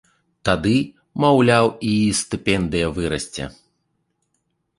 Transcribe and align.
Тады, 0.47 0.71
маўляў, 1.23 1.65
і 1.91 1.99
стыпендыя 2.21 2.87
вырасце. 2.97 3.43